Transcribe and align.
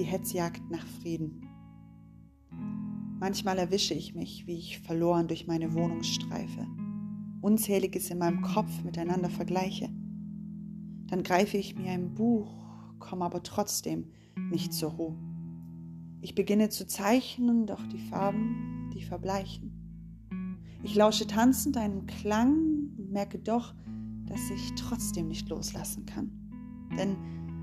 Hetzjagd 0.00 0.70
nach 0.70 0.86
Frieden. 0.86 1.46
Manchmal 3.20 3.58
erwische 3.58 3.94
ich 3.94 4.14
mich, 4.14 4.46
wie 4.46 4.56
ich 4.56 4.80
verloren 4.80 5.28
durch 5.28 5.46
meine 5.46 5.74
Wohnung 5.74 6.02
streife, 6.02 6.66
unzähliges 7.40 8.10
in 8.10 8.18
meinem 8.18 8.40
Kopf 8.40 8.82
miteinander 8.82 9.30
vergleiche. 9.30 9.90
Dann 11.06 11.22
greife 11.22 11.58
ich 11.58 11.76
mir 11.76 11.90
ein 11.90 12.14
Buch, 12.14 12.50
komme 12.98 13.24
aber 13.24 13.42
trotzdem 13.42 14.06
nicht 14.50 14.72
zur 14.72 14.92
Ruhe. 14.92 15.18
Ich 16.20 16.34
beginne 16.34 16.70
zu 16.70 16.86
zeichnen, 16.86 17.66
doch 17.66 17.86
die 17.86 17.98
Farben, 17.98 18.90
die 18.94 19.02
verbleichen. 19.02 19.72
Ich 20.82 20.94
lausche 20.94 21.26
tanzend 21.26 21.76
einem 21.76 22.06
Klang 22.06 22.56
und 22.96 23.12
merke 23.12 23.38
doch, 23.38 23.74
dass 24.26 24.50
ich 24.50 24.72
trotzdem 24.74 25.28
nicht 25.28 25.48
loslassen 25.48 26.06
kann. 26.06 26.30
Denn 26.96 27.16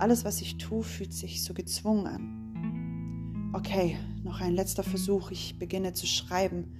alles, 0.00 0.24
was 0.24 0.40
ich 0.40 0.56
tue, 0.56 0.82
fühlt 0.82 1.12
sich 1.12 1.44
so 1.44 1.54
gezwungen 1.54 2.06
an. 2.06 3.52
Okay, 3.52 3.96
noch 4.22 4.40
ein 4.40 4.54
letzter 4.54 4.82
Versuch. 4.82 5.30
Ich 5.30 5.58
beginne 5.58 5.92
zu 5.92 6.06
schreiben, 6.06 6.72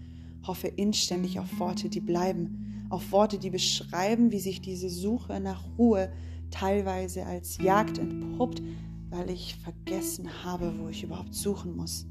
hoffe 0.46 0.68
inständig 0.68 1.38
auf 1.38 1.58
Worte, 1.58 1.88
die 1.88 2.00
bleiben, 2.00 2.86
auf 2.90 3.12
Worte, 3.12 3.38
die 3.38 3.50
beschreiben, 3.50 4.32
wie 4.32 4.40
sich 4.40 4.60
diese 4.60 4.88
Suche 4.88 5.40
nach 5.40 5.64
Ruhe 5.78 6.12
teilweise 6.50 7.26
als 7.26 7.58
Jagd 7.58 7.98
entpuppt, 7.98 8.62
weil 9.10 9.30
ich 9.30 9.56
vergessen 9.56 10.28
habe, 10.44 10.74
wo 10.78 10.88
ich 10.88 11.02
überhaupt 11.02 11.34
suchen 11.34 11.76
muss. 11.76 12.06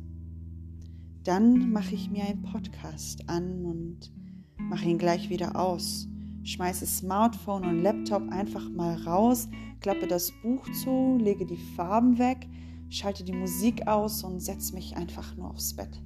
Dann 1.24 1.72
mache 1.72 1.96
ich 1.96 2.10
mir 2.10 2.24
einen 2.24 2.44
Podcast 2.44 3.28
an 3.28 3.66
und 3.66 4.12
mache 4.58 4.86
ihn 4.86 4.98
gleich 4.98 5.30
wieder 5.30 5.56
aus. 5.56 6.08
Schmeiße 6.44 6.86
Smartphone 6.86 7.66
und 7.66 7.84
Laptop 7.84 8.30
einfach 8.30 8.70
mal 8.70 8.96
raus, 9.04 9.50
klappe 9.82 10.08
das 10.08 10.32
Buch 10.42 10.70
zu, 10.84 11.18
lege 11.20 11.46
die 11.46 11.58
Farben 11.58 12.18
weg, 12.18 12.48
schalte 12.90 13.24
die 13.24 13.34
Musik 13.34 13.88
aus 13.88 14.24
und 14.24 14.40
setze 14.40 14.74
mich 14.74 14.96
einfach 14.96 15.36
nur 15.36 15.50
aufs 15.50 15.76
Bett 15.76 16.02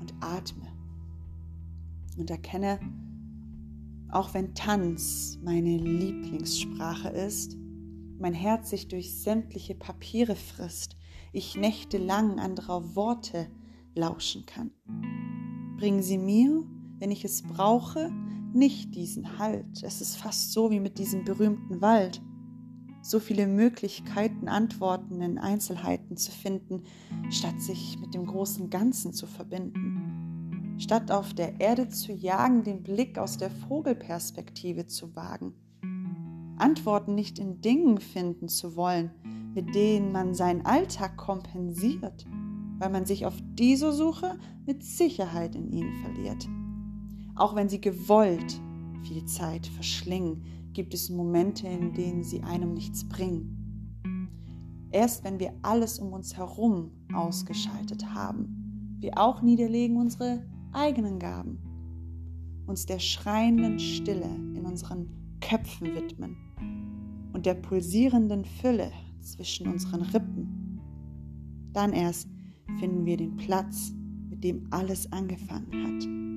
und 0.00 0.14
atme 0.20 0.68
und 2.16 2.30
erkenne, 2.30 2.80
auch 4.10 4.34
wenn 4.34 4.54
Tanz 4.54 5.38
meine 5.42 5.76
Lieblingssprache 5.76 7.08
ist, 7.08 7.56
mein 8.18 8.34
Herz 8.34 8.70
sich 8.70 8.88
durch 8.88 9.18
sämtliche 9.18 9.74
Papiere 9.74 10.36
frisst, 10.36 10.96
ich 11.32 11.56
nächtelang 11.56 12.38
anderer 12.38 12.94
Worte 12.94 13.48
lauschen 13.94 14.46
kann. 14.46 14.70
Bringen 15.78 16.02
Sie 16.02 16.18
mir, 16.18 16.62
wenn 16.98 17.10
ich 17.10 17.24
es 17.24 17.42
brauche, 17.42 18.10
nicht 18.54 18.94
diesen 18.94 19.38
Halt. 19.38 19.82
Es 19.82 20.00
ist 20.00 20.16
fast 20.16 20.52
so 20.52 20.70
wie 20.70 20.80
mit 20.80 20.98
diesem 20.98 21.24
berühmten 21.24 21.80
Wald. 21.80 22.22
So 23.02 23.18
viele 23.18 23.46
Möglichkeiten, 23.46 24.48
Antworten 24.48 25.20
in 25.20 25.38
Einzelheiten 25.38 26.16
zu 26.16 26.30
finden, 26.30 26.84
statt 27.30 27.60
sich 27.60 27.98
mit 27.98 28.14
dem 28.14 28.26
großen 28.26 28.70
Ganzen 28.70 29.12
zu 29.12 29.26
verbinden. 29.26 30.76
Statt 30.78 31.10
auf 31.10 31.34
der 31.34 31.60
Erde 31.60 31.88
zu 31.88 32.12
jagen, 32.12 32.62
den 32.62 32.82
Blick 32.82 33.18
aus 33.18 33.38
der 33.38 33.50
Vogelperspektive 33.50 34.86
zu 34.86 35.14
wagen 35.16 35.54
Antworten 36.62 37.14
nicht 37.16 37.40
in 37.40 37.60
Dingen 37.60 37.98
finden 37.98 38.48
zu 38.48 38.76
wollen, 38.76 39.10
mit 39.54 39.74
denen 39.74 40.12
man 40.12 40.32
seinen 40.32 40.64
Alltag 40.64 41.16
kompensiert, 41.16 42.24
weil 42.78 42.90
man 42.90 43.04
sich 43.04 43.26
auf 43.26 43.34
diese 43.54 43.92
Suche 43.92 44.38
mit 44.64 44.84
Sicherheit 44.84 45.56
in 45.56 45.70
ihnen 45.72 45.92
verliert. 46.02 46.46
Auch 47.34 47.54
wenn 47.54 47.68
sie 47.68 47.80
gewollt 47.80 48.60
viel 49.02 49.24
Zeit 49.24 49.66
verschlingen, 49.66 50.44
gibt 50.72 50.94
es 50.94 51.10
Momente, 51.10 51.66
in 51.66 51.92
denen 51.92 52.22
sie 52.22 52.42
einem 52.42 52.74
nichts 52.74 53.08
bringen. 53.08 53.58
Erst 54.90 55.24
wenn 55.24 55.40
wir 55.40 55.54
alles 55.62 55.98
um 55.98 56.12
uns 56.12 56.36
herum 56.36 56.90
ausgeschaltet 57.14 58.14
haben, 58.14 58.96
wir 59.00 59.18
auch 59.18 59.42
niederlegen 59.42 59.96
unsere 59.96 60.44
eigenen 60.72 61.18
Gaben, 61.18 61.58
uns 62.66 62.86
der 62.86 62.98
schreienden 62.98 63.78
Stille 63.78 64.28
in 64.54 64.64
unseren 64.64 65.08
Köpfen 65.40 65.94
widmen 65.94 66.36
und 67.32 67.46
der 67.46 67.54
pulsierenden 67.54 68.44
Fülle 68.44 68.92
zwischen 69.20 69.68
unseren 69.68 70.02
Rippen. 70.02 70.80
Dann 71.72 71.92
erst 71.92 72.28
finden 72.78 73.04
wir 73.06 73.16
den 73.16 73.36
Platz, 73.36 73.92
mit 74.28 74.44
dem 74.44 74.66
alles 74.70 75.10
angefangen 75.10 75.86
hat. 75.86 76.31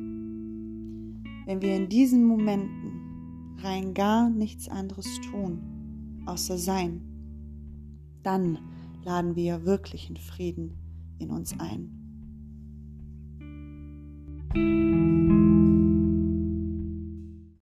Wenn 1.45 1.61
wir 1.61 1.75
in 1.75 1.89
diesen 1.89 2.25
Momenten 2.25 3.57
rein 3.61 3.93
gar 3.93 4.29
nichts 4.29 4.67
anderes 4.67 5.21
tun, 5.31 6.23
außer 6.25 6.57
sein, 6.57 7.01
dann 8.23 8.57
laden 9.03 9.35
wir 9.35 9.65
wirklichen 9.65 10.17
Frieden 10.17 10.73
in 11.19 11.29
uns 11.29 11.59
ein. 11.59 12.04